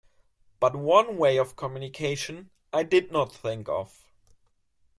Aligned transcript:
But 0.59 0.75
one 0.75 1.15
way 1.17 1.37
of 1.37 1.55
communication 1.55 2.49
I 2.73 2.81
did 2.81 3.11
not 3.11 3.31
think 3.31 3.69
of. 3.69 4.03